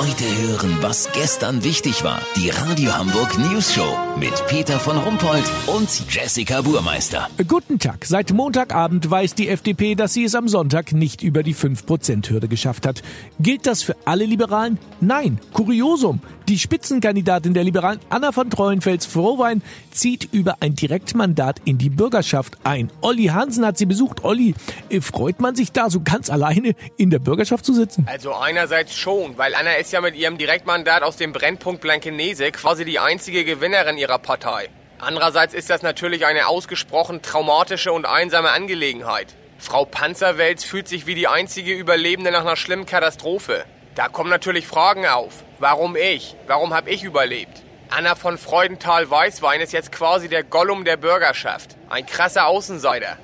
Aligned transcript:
Heute 0.00 0.24
hören, 0.24 0.78
was 0.80 1.12
gestern 1.12 1.62
wichtig 1.62 2.02
war. 2.04 2.22
Die 2.34 2.48
Radio 2.48 2.96
Hamburg 2.96 3.36
News 3.36 3.74
Show 3.74 3.98
mit 4.18 4.32
Peter 4.46 4.80
von 4.80 4.96
Rumpold 4.96 5.44
und 5.66 5.90
Jessica 6.08 6.62
Burmeister. 6.62 7.28
Guten 7.46 7.78
Tag. 7.78 8.06
Seit 8.06 8.32
Montagabend 8.32 9.10
weiß 9.10 9.34
die 9.34 9.50
FDP, 9.50 9.96
dass 9.96 10.14
sie 10.14 10.24
es 10.24 10.34
am 10.34 10.48
Sonntag 10.48 10.92
nicht 10.92 11.22
über 11.22 11.42
die 11.42 11.54
5%-Hürde 11.54 12.48
geschafft 12.48 12.86
hat. 12.86 13.02
Gilt 13.40 13.66
das 13.66 13.82
für 13.82 13.94
alle 14.06 14.24
Liberalen? 14.24 14.78
Nein. 15.02 15.38
Kuriosum. 15.52 16.20
Die 16.50 16.58
Spitzenkandidatin 16.58 17.54
der 17.54 17.62
Liberalen, 17.62 18.00
Anna 18.08 18.32
von 18.32 18.50
Treuenfels-Frohwein, 18.50 19.62
zieht 19.92 20.28
über 20.32 20.56
ein 20.58 20.74
Direktmandat 20.74 21.60
in 21.64 21.78
die 21.78 21.90
Bürgerschaft 21.90 22.54
ein. 22.64 22.90
Olli 23.02 23.26
Hansen 23.26 23.64
hat 23.64 23.78
sie 23.78 23.86
besucht. 23.86 24.24
Olli, 24.24 24.56
äh, 24.88 25.00
freut 25.00 25.38
man 25.38 25.54
sich 25.54 25.70
da 25.70 25.90
so 25.90 26.00
ganz 26.00 26.28
alleine 26.28 26.74
in 26.96 27.10
der 27.10 27.20
Bürgerschaft 27.20 27.64
zu 27.64 27.72
sitzen? 27.72 28.04
Also 28.10 28.34
einerseits 28.34 28.96
schon, 28.96 29.38
weil 29.38 29.54
Anna 29.54 29.74
ist 29.74 29.92
ja 29.92 30.00
mit 30.00 30.16
ihrem 30.16 30.38
Direktmandat 30.38 31.04
aus 31.04 31.14
dem 31.14 31.32
Brennpunkt 31.32 31.82
Blankenese 31.82 32.50
quasi 32.50 32.84
die 32.84 32.98
einzige 32.98 33.44
Gewinnerin 33.44 33.96
ihrer 33.96 34.18
Partei. 34.18 34.70
Andererseits 34.98 35.54
ist 35.54 35.70
das 35.70 35.82
natürlich 35.82 36.26
eine 36.26 36.48
ausgesprochen 36.48 37.22
traumatische 37.22 37.92
und 37.92 38.06
einsame 38.06 38.50
Angelegenheit. 38.50 39.36
Frau 39.58 39.84
Panzerwels 39.84 40.64
fühlt 40.64 40.88
sich 40.88 41.06
wie 41.06 41.14
die 41.14 41.28
einzige 41.28 41.74
Überlebende 41.74 42.32
nach 42.32 42.40
einer 42.40 42.56
schlimmen 42.56 42.86
Katastrophe. 42.86 43.66
Da 44.00 44.08
kommen 44.08 44.30
natürlich 44.30 44.66
Fragen 44.66 45.04
auf. 45.04 45.44
Warum 45.58 45.94
ich? 45.94 46.34
Warum 46.46 46.72
habe 46.72 46.88
ich 46.88 47.04
überlebt? 47.04 47.62
Anna 47.90 48.14
von 48.14 48.38
Freudenthal-Weißwein 48.38 49.60
ist 49.60 49.74
jetzt 49.74 49.92
quasi 49.92 50.30
der 50.30 50.42
Gollum 50.42 50.86
der 50.86 50.96
Bürgerschaft. 50.96 51.76
Ein 51.90 52.06
krasser 52.06 52.46
Außenseiter. 52.46 53.18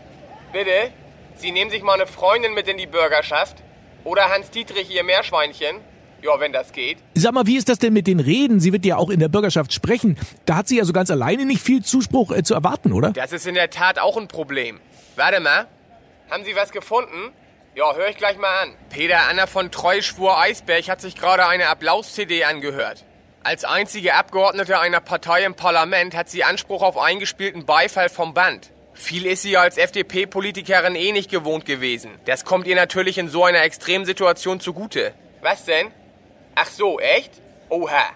Bitte? 0.52 0.92
Sie 1.36 1.50
nehmen 1.50 1.70
sich 1.70 1.82
mal 1.82 1.94
eine 1.94 2.06
Freundin 2.06 2.52
mit 2.52 2.68
in 2.68 2.76
die 2.76 2.86
Bürgerschaft? 2.86 3.56
Oder 4.04 4.28
Hans 4.28 4.50
Dietrich, 4.50 4.94
ihr 4.94 5.02
Meerschweinchen? 5.02 5.78
Ja, 6.20 6.38
wenn 6.40 6.52
das 6.52 6.72
geht. 6.72 6.98
Sag 7.14 7.32
mal, 7.32 7.46
wie 7.46 7.56
ist 7.56 7.70
das 7.70 7.78
denn 7.78 7.94
mit 7.94 8.06
den 8.06 8.20
Reden? 8.20 8.60
Sie 8.60 8.74
wird 8.74 8.84
ja 8.84 8.98
auch 8.98 9.08
in 9.08 9.20
der 9.20 9.28
Bürgerschaft 9.28 9.72
sprechen. 9.72 10.18
Da 10.44 10.56
hat 10.56 10.68
sie 10.68 10.76
ja 10.76 10.84
so 10.84 10.92
ganz 10.92 11.10
alleine 11.10 11.46
nicht 11.46 11.62
viel 11.62 11.82
Zuspruch 11.82 12.32
äh, 12.32 12.42
zu 12.42 12.52
erwarten, 12.52 12.92
oder? 12.92 13.12
Das 13.12 13.32
ist 13.32 13.46
in 13.46 13.54
der 13.54 13.70
Tat 13.70 13.98
auch 13.98 14.18
ein 14.18 14.28
Problem. 14.28 14.80
Warte 15.14 15.40
mal. 15.40 15.68
Haben 16.30 16.44
Sie 16.44 16.54
was 16.54 16.70
gefunden? 16.70 17.32
Ja, 17.76 17.94
hör 17.94 18.08
ich 18.08 18.16
gleich 18.16 18.38
mal 18.38 18.62
an. 18.62 18.74
Peter 18.88 19.28
Anna 19.28 19.46
von 19.46 19.70
Treuschwur 19.70 20.38
Eisberg 20.38 20.88
hat 20.88 21.02
sich 21.02 21.14
gerade 21.14 21.46
eine 21.46 21.68
Applaus-CD 21.68 22.42
angehört. 22.44 23.04
Als 23.42 23.66
einzige 23.66 24.14
Abgeordnete 24.14 24.78
einer 24.78 25.00
Partei 25.00 25.44
im 25.44 25.52
Parlament 25.52 26.16
hat 26.16 26.30
sie 26.30 26.42
Anspruch 26.42 26.80
auf 26.80 26.96
eingespielten 26.96 27.66
Beifall 27.66 28.08
vom 28.08 28.32
Band. 28.32 28.70
Viel 28.94 29.26
ist 29.26 29.42
sie 29.42 29.58
als 29.58 29.76
FDP-Politikerin 29.76 30.94
eh 30.94 31.12
nicht 31.12 31.30
gewohnt 31.30 31.66
gewesen. 31.66 32.12
Das 32.24 32.46
kommt 32.46 32.66
ihr 32.66 32.76
natürlich 32.76 33.18
in 33.18 33.28
so 33.28 33.44
einer 33.44 33.62
Extremsituation 33.62 34.58
zugute. 34.58 35.12
Was 35.42 35.66
denn? 35.66 35.92
Ach 36.54 36.68
so, 36.68 36.98
echt? 36.98 37.32
Oha. 37.68 38.06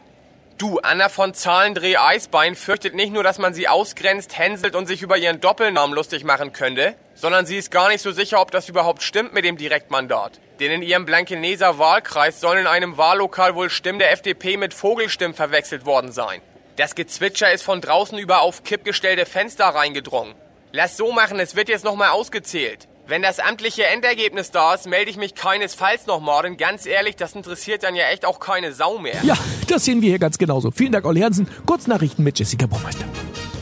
Du, 0.61 0.79
Anna 0.79 1.09
von 1.09 1.33
Zahlendreh 1.33 1.97
Eisbein 1.97 2.55
fürchtet 2.55 2.95
nicht 2.95 3.15
nur, 3.15 3.23
dass 3.23 3.39
man 3.39 3.55
sie 3.55 3.67
ausgrenzt, 3.67 4.37
hänselt 4.37 4.77
und 4.77 4.85
sich 4.85 5.01
über 5.01 5.17
ihren 5.17 5.41
Doppelnamen 5.41 5.95
lustig 5.95 6.23
machen 6.23 6.53
könnte, 6.53 6.97
sondern 7.15 7.47
sie 7.47 7.57
ist 7.57 7.71
gar 7.71 7.89
nicht 7.89 8.03
so 8.03 8.13
sicher, 8.13 8.43
ob 8.43 8.51
das 8.51 8.69
überhaupt 8.69 9.03
stimmt 9.03 9.33
mit 9.33 9.47
dem 9.47 9.57
Direktmandat. 9.57 10.39
Denn 10.61 10.71
in 10.71 10.83
ihrem 10.83 11.07
Blankeneser 11.07 11.79
Wahlkreis 11.79 12.41
sollen 12.41 12.59
in 12.59 12.67
einem 12.67 12.99
Wahllokal 12.99 13.55
wohl 13.55 13.71
Stimmen 13.71 14.01
der 14.01 14.13
FDP 14.13 14.59
mit 14.59 14.75
Vogelstimmen 14.75 15.33
verwechselt 15.33 15.87
worden 15.87 16.13
sein. 16.13 16.43
Das 16.77 16.95
Gezwitscher 16.95 17.51
ist 17.51 17.63
von 17.63 17.81
draußen 17.81 18.19
über 18.19 18.43
auf 18.43 18.63
Kipp 18.63 18.85
gestellte 18.85 19.25
Fenster 19.25 19.65
reingedrungen. 19.65 20.35
Lass 20.73 20.99
so 20.99 21.11
machen, 21.11 21.41
es 21.41 21.57
wird 21.57 21.71
jetzt 21.71 21.87
nochmal 21.87 22.11
ausgezählt. 22.11 22.87
Wenn 23.11 23.23
das 23.23 23.41
amtliche 23.41 23.85
Endergebnis 23.87 24.53
da 24.53 24.73
ist, 24.73 24.87
melde 24.87 25.11
ich 25.11 25.17
mich 25.17 25.35
keinesfalls 25.35 26.07
nochmal, 26.07 26.45
denn 26.45 26.57
ganz 26.57 26.87
ehrlich, 26.87 27.17
das 27.17 27.33
interessiert 27.33 27.83
dann 27.83 27.97
ja 27.97 28.05
echt 28.05 28.25
auch 28.25 28.39
keine 28.39 28.73
Sau 28.73 28.99
mehr. 28.99 29.19
Ja, 29.25 29.35
das 29.67 29.85
sehen 29.85 30.01
wir 30.01 30.11
hier 30.11 30.21
ganz 30.21 30.39
genauso. 30.39 30.71
Vielen 30.71 30.93
Dank, 30.93 31.05
Olli 31.05 31.21
Hansen. 31.21 31.49
Kurznachrichten 31.67 32.23
mit 32.23 32.39
Jessica 32.39 32.67
Baumeister. 32.67 33.05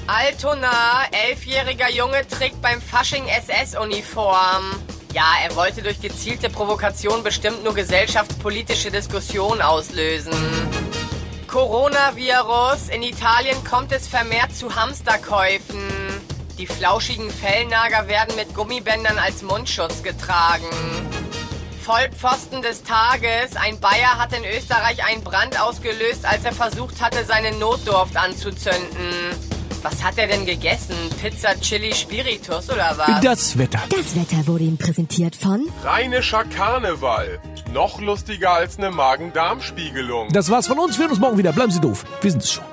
Altona, 0.06 1.04
elfjähriger 1.30 1.90
Junge 1.90 2.28
trägt 2.28 2.60
beim 2.60 2.82
Fasching 2.82 3.24
SS-Uniform. 3.26 4.64
Ja, 5.14 5.24
er 5.42 5.56
wollte 5.56 5.80
durch 5.80 6.02
gezielte 6.02 6.50
Provokation 6.50 7.22
bestimmt 7.22 7.64
nur 7.64 7.72
gesellschaftspolitische 7.72 8.90
Diskussionen 8.90 9.62
auslösen. 9.62 10.34
Coronavirus. 11.46 12.90
In 12.90 13.02
Italien 13.02 13.56
kommt 13.64 13.92
es 13.92 14.08
vermehrt 14.08 14.54
zu 14.54 14.76
Hamsterkäufen. 14.76 15.97
Die 16.58 16.66
flauschigen 16.66 17.30
Fellnager 17.30 18.08
werden 18.08 18.34
mit 18.34 18.52
Gummibändern 18.52 19.16
als 19.16 19.42
Mundschutz 19.42 20.02
getragen. 20.02 20.66
Vollpfosten 21.80 22.62
des 22.62 22.82
Tages. 22.82 23.54
Ein 23.54 23.78
Bayer 23.78 24.18
hat 24.18 24.32
in 24.32 24.42
Österreich 24.44 25.04
einen 25.06 25.22
Brand 25.22 25.58
ausgelöst, 25.60 26.24
als 26.24 26.44
er 26.44 26.52
versucht 26.52 27.00
hatte, 27.00 27.24
seine 27.24 27.52
Notdurft 27.52 28.16
anzuzünden. 28.16 29.30
Was 29.82 30.02
hat 30.02 30.18
er 30.18 30.26
denn 30.26 30.44
gegessen? 30.44 30.96
Pizza, 31.22 31.58
Chili, 31.60 31.94
Spiritus 31.94 32.68
oder 32.68 32.92
was? 32.96 33.20
Das 33.22 33.56
Wetter. 33.56 33.80
Das 33.88 34.16
Wetter 34.16 34.44
wurde 34.48 34.64
Ihnen 34.64 34.78
präsentiert 34.78 35.36
von 35.36 35.68
Rheinischer 35.84 36.44
Karneval. 36.44 37.38
Noch 37.72 38.00
lustiger 38.00 38.50
als 38.54 38.78
eine 38.78 38.90
Magen-Darm-Spiegelung. 38.90 40.30
Das 40.32 40.50
war's 40.50 40.66
von 40.66 40.80
uns. 40.80 40.98
Wir 40.98 41.04
hören 41.04 41.12
uns 41.12 41.20
morgen 41.20 41.38
wieder. 41.38 41.52
Bleiben 41.52 41.70
Sie 41.70 41.80
doof. 41.80 42.04
Wir 42.20 42.32
sind's 42.32 42.52
schon. 42.52 42.64